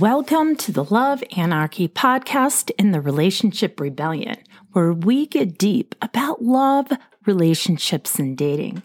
[0.00, 4.36] Welcome to the Love Anarchy podcast in the Relationship Rebellion,
[4.70, 6.92] where we get deep about love,
[7.26, 8.84] relationships, and dating.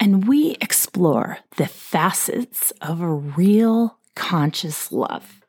[0.00, 5.42] And we explore the facets of a real conscious love.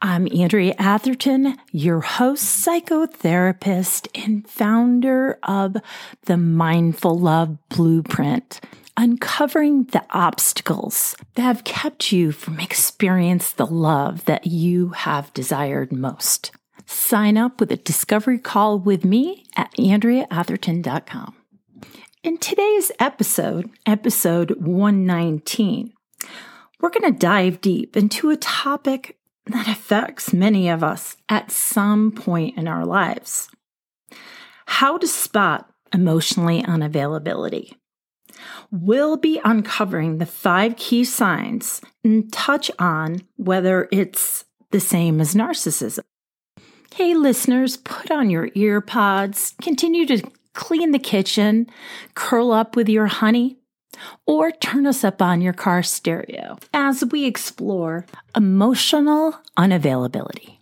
[0.00, 5.76] I'm Andrea Atherton, your host, psychotherapist, and founder of
[6.24, 8.60] the Mindful Love Blueprint
[8.96, 15.92] uncovering the obstacles that have kept you from experiencing the love that you have desired
[15.92, 16.52] most.
[16.86, 21.34] Sign up with a discovery call with me at AndreaAtherton.com.
[22.22, 25.92] In today's episode, episode 119,
[26.80, 32.12] we're going to dive deep into a topic that affects many of us at some
[32.12, 33.50] point in our lives.
[34.66, 37.74] How to spot emotionally unavailability
[38.70, 45.34] we'll be uncovering the five key signs and touch on whether it's the same as
[45.34, 46.02] narcissism.
[46.94, 51.66] Hey, listeners, put on your ear pods, continue to clean the kitchen,
[52.14, 53.58] curl up with your honey,
[54.26, 60.58] or turn us up on your car stereo as we explore emotional unavailability.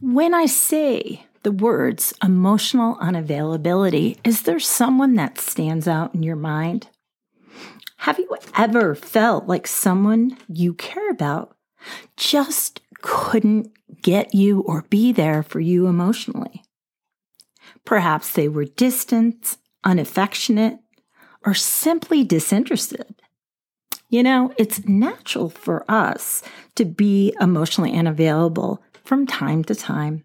[0.00, 6.36] When I say the words emotional unavailability, is there someone that stands out in your
[6.36, 6.88] mind?
[7.98, 11.56] Have you ever felt like someone you care about
[12.16, 13.70] just couldn't
[14.02, 16.62] get you or be there for you emotionally?
[17.84, 20.78] Perhaps they were distant, unaffectionate,
[21.44, 23.20] or simply disinterested.
[24.08, 26.42] You know, it's natural for us
[26.76, 30.24] to be emotionally unavailable from time to time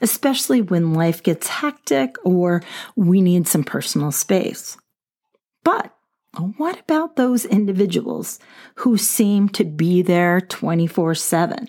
[0.00, 2.62] especially when life gets hectic or
[2.96, 4.76] we need some personal space.
[5.64, 5.94] But
[6.56, 8.38] what about those individuals
[8.76, 11.68] who seem to be there 24 7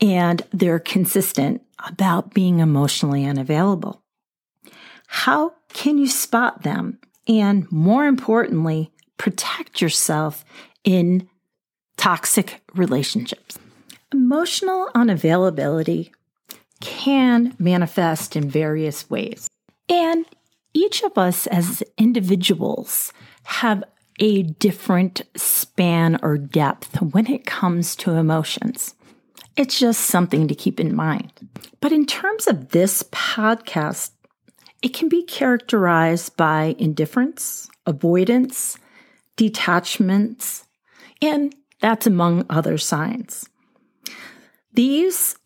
[0.00, 4.02] and they're consistent about being emotionally unavailable?
[5.06, 6.98] How can you spot them?
[7.28, 10.44] And more importantly, protect yourself
[10.82, 11.28] in
[11.96, 13.58] toxic relationships.
[14.12, 16.10] Emotional unavailability
[16.82, 19.48] can manifest in various ways.
[19.88, 20.26] And
[20.74, 23.12] each of us as individuals
[23.44, 23.82] have
[24.18, 28.94] a different span or depth when it comes to emotions.
[29.56, 31.32] It's just something to keep in mind.
[31.80, 34.10] But in terms of this podcast,
[34.82, 38.76] it can be characterized by indifference, avoidance,
[39.36, 40.64] detachments,
[41.20, 43.48] and that's among other signs.
[44.72, 45.36] These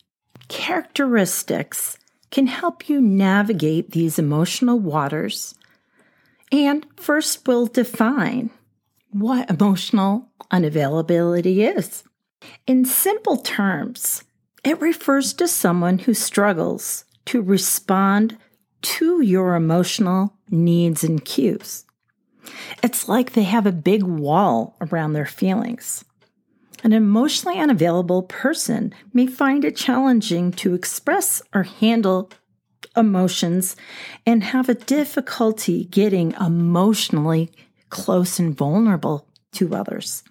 [0.49, 1.99] characteristics
[2.31, 5.55] can help you navigate these emotional waters.
[6.53, 8.51] And first, we'll define
[9.11, 12.05] what emotional unavailability is.
[12.67, 14.25] In simple terms,
[14.65, 18.37] it refers to someone who struggles to respond
[18.83, 21.85] to your emotional needs and cues.
[22.83, 26.05] It's like they have a big wall around their feelings.
[26.85, 32.31] An emotionally unavailable person may find it challenging to express or handle
[32.97, 33.77] emotions
[34.25, 37.51] and have a difficulty getting emotionally
[37.91, 40.23] close and vulnerable to others.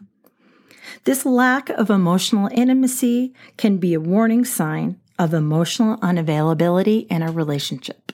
[1.04, 7.32] This lack of emotional intimacy can be a warning sign of emotional unavailability in a
[7.32, 8.12] relationship.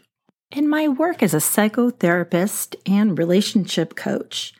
[0.52, 4.53] In my work as a psychotherapist and relationship coach,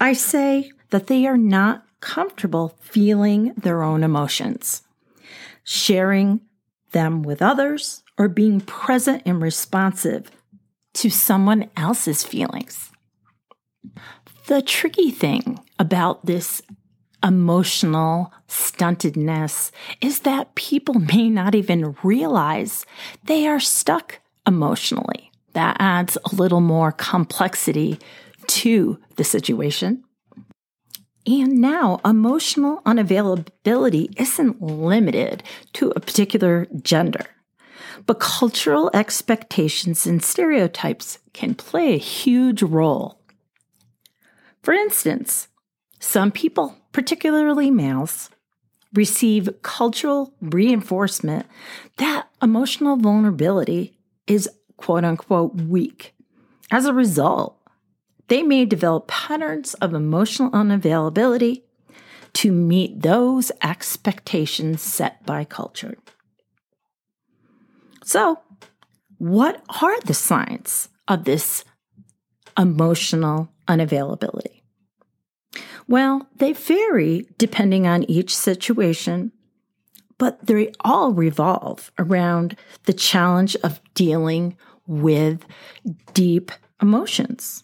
[0.00, 4.82] I say that they are not comfortable feeling their own emotions,
[5.64, 6.42] sharing
[6.90, 10.30] them with others, or being present and responsive
[10.92, 12.90] to someone else's feelings.
[14.46, 16.60] The tricky thing about this
[17.24, 19.70] emotional stuntedness
[20.00, 22.84] is that people may not even realize
[23.24, 25.30] they are stuck emotionally.
[25.54, 27.98] That adds a little more complexity
[28.48, 30.04] to the situation.
[31.26, 37.26] And now emotional unavailability isn't limited to a particular gender,
[38.06, 43.20] but cultural expectations and stereotypes can play a huge role.
[44.62, 45.48] For instance,
[46.00, 48.28] some people, particularly males,
[48.92, 51.46] receive cultural reinforcement
[51.96, 53.96] that emotional vulnerability
[54.26, 56.14] is quote unquote weak.
[56.70, 57.61] As a result,
[58.28, 61.62] they may develop patterns of emotional unavailability
[62.34, 65.96] to meet those expectations set by culture.
[68.04, 68.40] So,
[69.18, 71.64] what are the signs of this
[72.58, 74.62] emotional unavailability?
[75.86, 79.32] Well, they vary depending on each situation,
[80.18, 85.44] but they all revolve around the challenge of dealing with
[86.14, 87.62] deep emotions.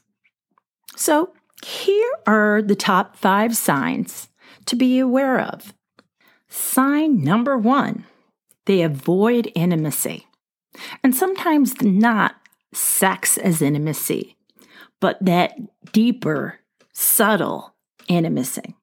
[0.99, 1.33] So,
[1.65, 4.31] here are the top five signs
[4.67, 5.73] to be aware of.
[6.49, 8.05] Sign number one
[8.67, 10.27] they avoid intimacy.
[11.05, 12.35] And sometimes not
[12.75, 14.37] sex as intimacy,
[15.01, 15.57] but that
[15.93, 16.59] deeper,
[16.93, 17.77] subtle
[18.09, 18.75] intimacy.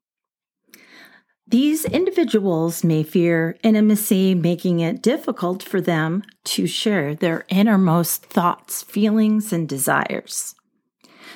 [1.46, 8.84] These individuals may fear intimacy, making it difficult for them to share their innermost thoughts,
[8.84, 10.56] feelings, and desires.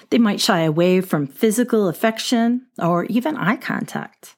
[0.09, 4.35] They might shy away from physical affection or even eye contact.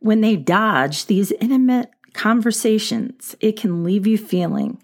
[0.00, 4.80] When they dodge these intimate conversations, it can leave you feeling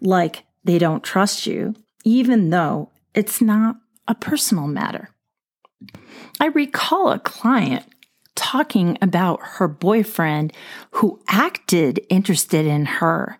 [0.00, 3.76] like they don't trust you, even though it's not
[4.06, 5.10] a personal matter.
[6.40, 7.84] I recall a client
[8.34, 10.52] talking about her boyfriend
[10.92, 13.38] who acted interested in her,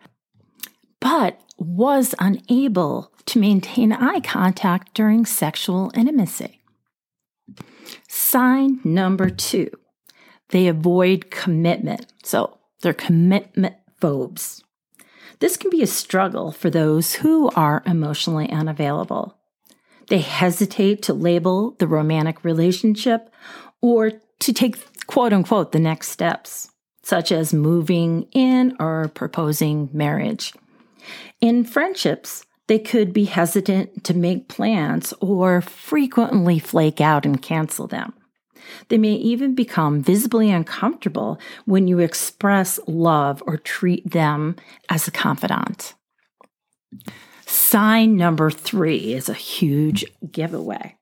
[1.01, 6.61] but was unable to maintain eye contact during sexual intimacy.
[8.09, 9.71] Sign number two,
[10.51, 12.07] they avoid commitment.
[12.23, 14.63] So they're commitment phobes.
[15.41, 19.37] This can be a struggle for those who are emotionally unavailable.
[20.09, 23.31] They hesitate to label the romantic relationship
[23.81, 26.71] or to take quote unquote the next steps,
[27.03, 30.53] such as moving in or proposing marriage.
[31.41, 37.87] In friendships, they could be hesitant to make plans or frequently flake out and cancel
[37.87, 38.13] them.
[38.89, 44.57] They may even become visibly uncomfortable when you express love or treat them
[44.91, 45.95] as a confidant.
[47.47, 50.97] Sign number three is a huge giveaway.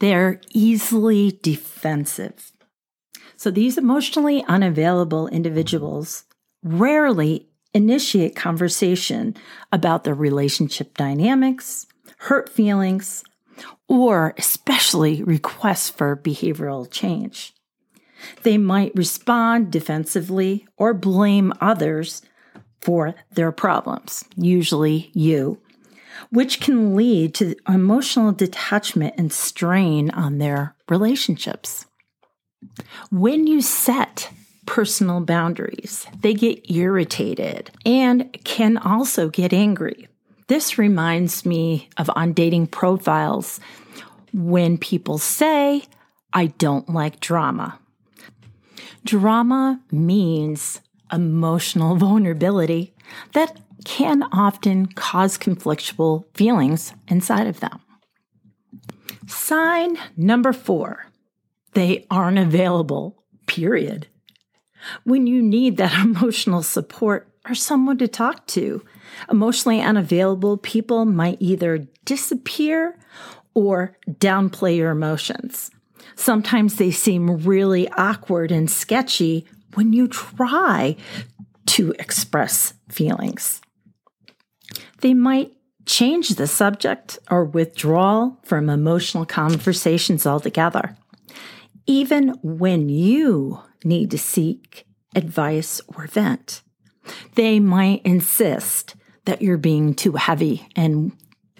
[0.00, 2.52] They're easily defensive.
[3.36, 6.24] So these emotionally unavailable individuals
[6.62, 9.36] rarely initiate conversation
[9.72, 11.86] about their relationship dynamics,
[12.18, 13.24] hurt feelings,
[13.88, 17.54] or especially requests for behavioral change.
[18.42, 22.22] They might respond defensively or blame others
[22.80, 25.60] for their problems, usually you,
[26.30, 31.86] which can lead to emotional detachment and strain on their relationships.
[33.10, 34.30] When you set
[34.68, 40.06] personal boundaries, they get irritated and can also get angry.
[40.48, 43.60] This reminds me of on dating profiles
[44.34, 45.84] when people say,
[46.34, 47.78] I don't like drama.
[49.06, 52.94] Drama means emotional vulnerability
[53.32, 57.80] that can often cause conflictual feelings inside of them.
[59.26, 61.06] Sign number four
[61.72, 64.08] they aren't available, period.
[65.04, 68.84] When you need that emotional support or someone to talk to,
[69.30, 72.98] emotionally unavailable people might either disappear
[73.54, 75.70] or downplay your emotions.
[76.14, 80.96] Sometimes they seem really awkward and sketchy when you try
[81.66, 83.60] to express feelings.
[85.00, 85.52] They might
[85.86, 90.96] change the subject or withdraw from emotional conversations altogether,
[91.86, 96.62] even when you need to seek advice or vent.
[97.34, 101.12] They might insist that you're being too heavy and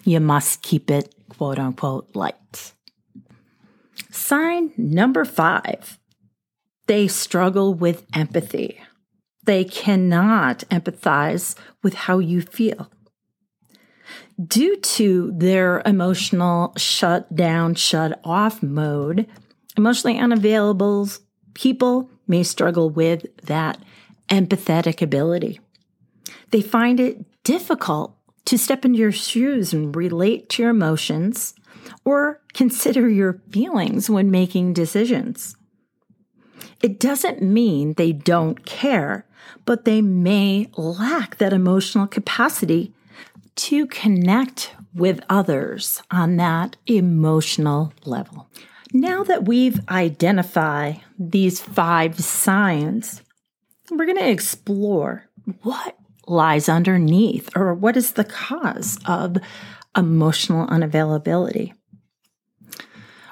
[0.03, 2.73] you must keep it quote unquote light.
[4.11, 5.99] Sign number five
[6.89, 8.79] they struggle with empathy.
[9.43, 11.53] They cannot empathize
[11.83, 12.91] with how you feel.
[14.43, 19.27] Due to their emotional shut down, shut off mode,
[19.77, 21.09] emotionally unavailable
[21.53, 23.79] people may struggle with that
[24.29, 25.59] empathetic ability.
[26.51, 31.53] They find it difficult to step into your shoes and relate to your emotions
[32.05, 35.55] or consider your feelings when making decisions.
[36.81, 39.25] It doesn't mean they don't care,
[39.65, 42.93] but they may lack that emotional capacity
[43.55, 48.47] to connect with others on that emotional level.
[48.93, 53.21] Now that we've identified these five signs,
[53.91, 55.29] we're going to explore
[55.61, 55.95] what
[56.27, 59.37] lies underneath or what is the cause of
[59.95, 61.73] emotional unavailability.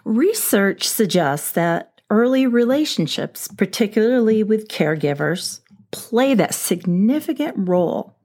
[0.03, 5.61] Research suggests that early relationships, particularly with caregivers,
[5.91, 8.15] play that significant role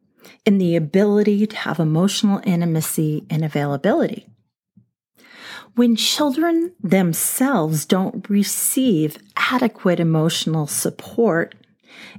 [0.45, 4.27] in the ability to have emotional intimacy and availability.
[5.75, 11.55] When children themselves don't receive adequate emotional support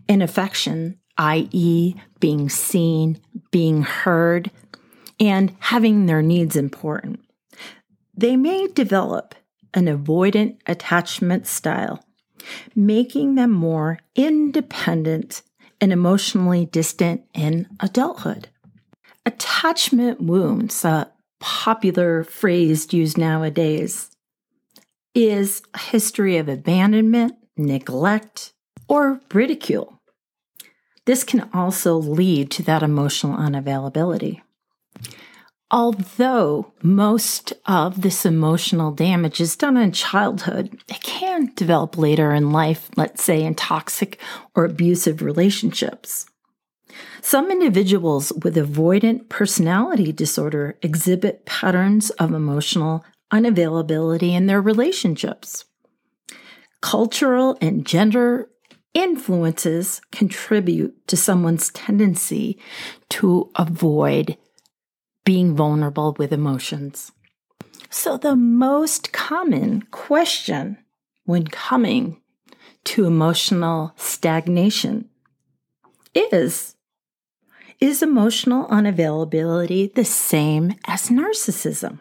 [0.10, 3.19] and affection, i.e., being seen,
[3.51, 4.50] being heard,
[5.19, 7.19] and having their needs important,
[8.15, 9.36] they may develop
[9.75, 12.03] an avoidant attachment style,
[12.75, 15.43] making them more independent
[15.79, 18.50] and emotionally distant in adulthood.
[19.25, 21.12] Attachment wounds, a
[21.44, 24.10] popular phrase used nowadays,
[25.14, 28.54] is a history of abandonment, neglect,
[28.88, 30.00] or ridicule.
[31.06, 34.40] This can also lead to that emotional unavailability.
[35.70, 42.54] Although most of this emotional damage is done in childhood, it can develop later in
[42.54, 44.18] life, let's say in toxic
[44.56, 46.26] or abusive relationships.
[47.22, 55.66] Some individuals with avoidant personality disorder exhibit patterns of emotional unavailability in their relationships.
[56.82, 58.50] Cultural and gender
[58.94, 62.60] influences contribute to someone's tendency
[63.10, 64.38] to avoid
[65.26, 67.12] being vulnerable with emotions.
[67.90, 70.78] So, the most common question
[71.26, 72.22] when coming
[72.86, 75.10] to emotional stagnation
[76.14, 76.73] is
[77.84, 82.00] is emotional unavailability the same as narcissism?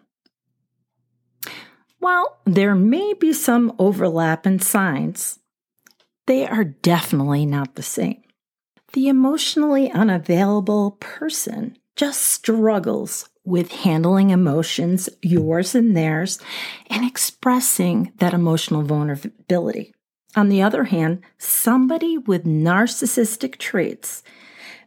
[1.99, 5.41] While there may be some overlap in signs,
[6.29, 8.23] they are definitely not the same.
[8.93, 16.39] The emotionally unavailable person just struggles with handling emotions, yours and theirs,
[16.91, 19.93] and expressing that emotional vulnerability.
[20.37, 24.23] On the other hand, somebody with narcissistic traits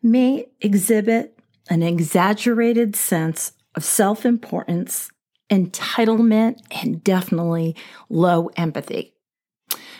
[0.05, 1.37] may exhibit
[1.69, 5.09] an exaggerated sense of self importance,
[5.49, 7.75] entitlement, and definitely
[8.07, 9.15] low empathy,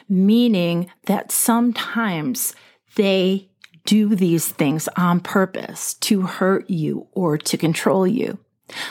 [0.07, 2.55] meaning that sometimes
[2.95, 3.49] they
[3.85, 8.37] do these things on purpose to hurt you or to control you.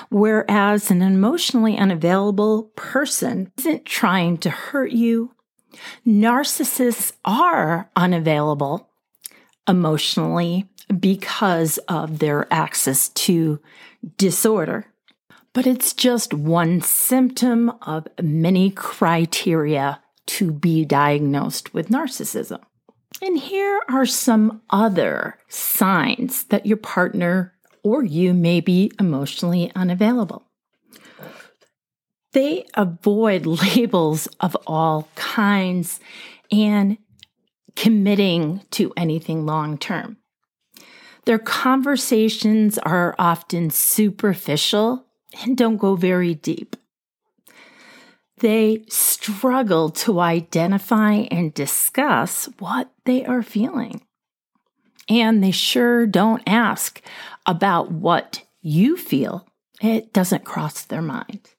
[0.08, 5.32] Whereas an emotionally unavailable person isn't trying to hurt you.
[6.06, 8.88] Narcissists are unavailable
[9.68, 13.58] emotionally because of their Axis II
[14.16, 14.86] disorder.
[15.52, 22.60] But it's just one symptom of many criteria to be diagnosed with narcissism.
[23.22, 30.42] And here are some other signs that your partner or you may be emotionally unavailable.
[32.32, 36.00] They avoid labels of all kinds
[36.50, 36.98] and
[37.76, 40.16] committing to anything long term.
[41.24, 45.06] Their conversations are often superficial
[45.42, 46.76] and don't go very deep.
[48.38, 54.02] They struggle to identify and discuss what they are feeling.
[55.08, 57.00] And they sure don't ask
[57.46, 59.46] about what you feel.
[59.80, 61.50] It doesn't cross their mind.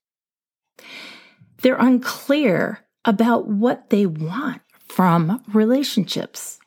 [1.62, 6.60] They're unclear about what they want from relationships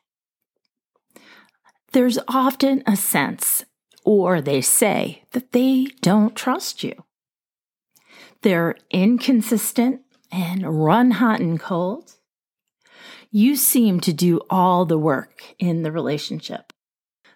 [1.93, 3.65] there's often a sense,
[4.05, 7.05] or they say, that they don't trust you.
[8.43, 12.15] They're inconsistent and run hot and cold.
[13.31, 16.73] You seem to do all the work in the relationship.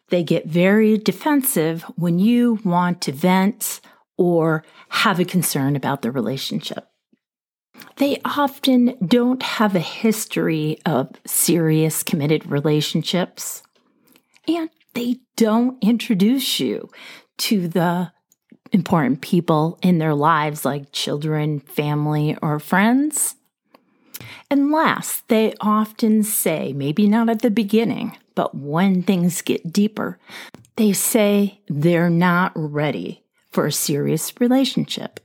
[0.08, 3.80] They get very defensive when you want to vent
[4.18, 6.86] or have a concern about the relationship.
[7.96, 13.62] They often don't have a history of serious committed relationships
[14.46, 16.90] and they don't introduce you
[17.38, 18.12] to the
[18.72, 23.36] important people in their lives, like children, family, or friends.
[24.50, 30.18] And last, they often say, maybe not at the beginning, but when things get deeper,
[30.76, 35.20] they say they're not ready for a serious relationship.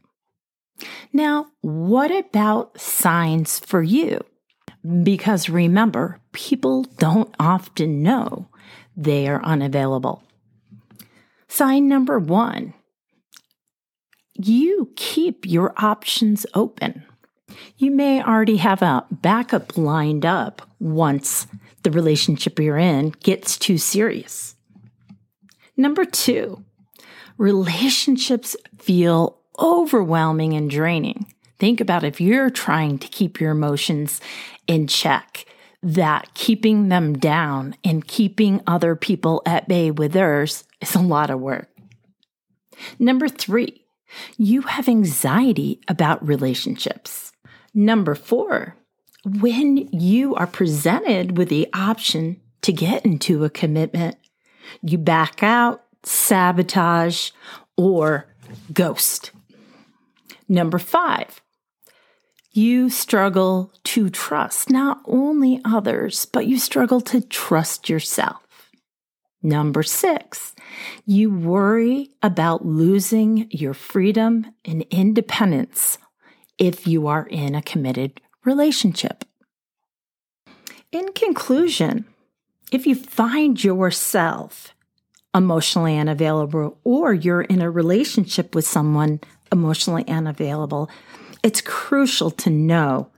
[1.14, 4.22] Now, what about signs for you?
[5.04, 8.50] Because remember, people don't often know
[8.98, 10.24] they are unavailable.
[11.48, 12.74] Sign number one
[14.40, 17.04] you keep your options open.
[17.78, 21.48] You may already have a backup lined up once
[21.82, 24.56] the relationship you're in gets too serious.
[25.76, 26.64] Number two,
[27.38, 31.34] relationships feel overwhelming and draining.
[31.58, 34.22] Think about if you're trying to keep your emotions
[34.68, 35.47] in check
[35.84, 41.30] that keeping them down and keeping other people at bay with theirs is a lot
[41.30, 41.70] of work.
[43.00, 43.84] Number three,
[44.38, 47.32] You have anxiety about relationships.
[47.74, 48.76] Number four,
[49.26, 54.16] when you are presented with the option to get into a commitment,
[54.82, 57.32] you back out, sabotage,
[57.76, 58.28] or
[58.74, 59.32] ghost.
[60.48, 61.42] Number five,
[62.58, 68.42] you struggle to trust not only others, but you struggle to trust yourself.
[69.44, 70.56] Number six,
[71.06, 76.00] you worry about losing your freedom and independence
[76.58, 79.24] if you are in a committed relationship.
[80.92, 82.06] In conclusion,
[82.72, 84.74] if you find yourself
[85.36, 89.20] emotionally unavailable or you're in a relationship with someone
[89.52, 90.90] emotionally unavailable,
[91.48, 93.10] it's crucial to know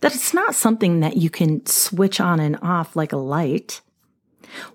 [0.00, 3.80] that it's not something that you can switch on and off like a light.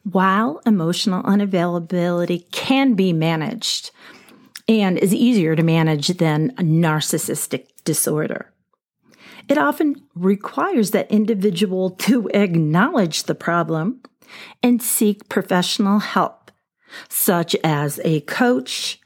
[0.02, 3.92] While emotional unavailability can be managed
[4.68, 8.52] and is easier to manage than a narcissistic disorder,
[9.48, 14.02] it often requires that individual to acknowledge the problem
[14.64, 16.50] and seek professional help,
[17.10, 19.00] such as a coach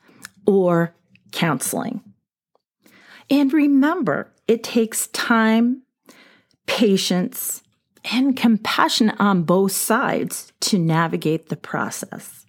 [0.45, 0.95] or
[1.33, 2.06] counseling.
[3.29, 5.83] And remember, it takes time,
[6.65, 7.61] patience,
[8.11, 12.45] and compassion on both sides to navigate the process.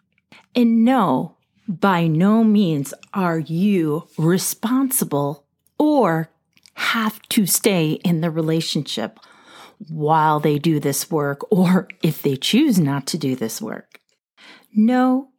[0.54, 5.44] And no, by no means are you responsible
[5.78, 6.30] or
[6.74, 9.18] have to stay in the relationship
[9.88, 14.00] while they do this work or if they choose not to do this work.
[14.74, 15.30] Know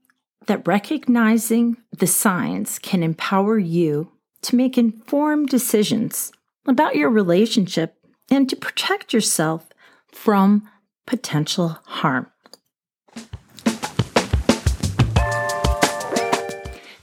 [0.47, 6.31] that recognizing the signs can empower you to make informed decisions
[6.65, 7.95] about your relationship
[8.29, 9.69] and to protect yourself
[10.11, 10.69] from
[11.05, 12.27] potential harm.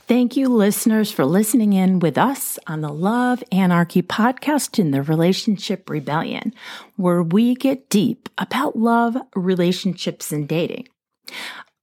[0.09, 5.03] Thank you, listeners, for listening in with us on the Love Anarchy podcast in the
[5.03, 6.55] Relationship Rebellion,
[6.95, 10.87] where we get deep about love, relationships, and dating.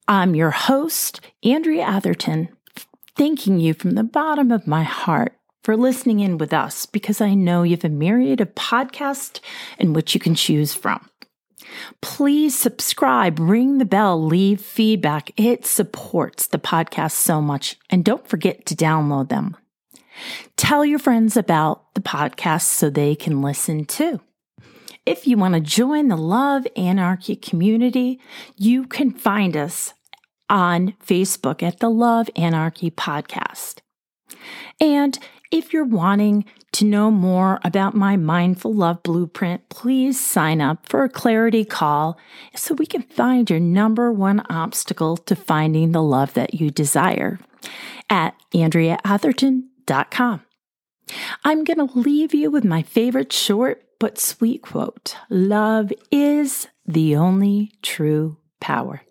[0.08, 2.48] I'm your host, Andrea Atherton,
[3.14, 7.34] thanking you from the bottom of my heart for listening in with us because I
[7.34, 9.40] know you have a myriad of podcasts
[9.78, 11.08] in which you can choose from.
[12.02, 15.32] Please subscribe, ring the bell, leave feedback.
[15.36, 17.76] It supports the podcast so much.
[17.90, 19.56] And don't forget to download them.
[20.56, 24.20] Tell your friends about the podcast so they can listen too.
[25.06, 28.20] If you want to join the Love Anarchy community,
[28.56, 29.92] you can find us
[30.48, 33.80] on Facebook at the Love Anarchy Podcast.
[34.80, 35.18] And
[35.54, 41.04] if you're wanting to know more about my Mindful Love Blueprint, please sign up for
[41.04, 42.18] a clarity call
[42.56, 47.38] so we can find your number one obstacle to finding the love that you desire
[48.10, 50.42] at AndreaAtherton.com.
[51.44, 57.14] I'm going to leave you with my favorite short but sweet quote Love is the
[57.14, 59.02] only true power.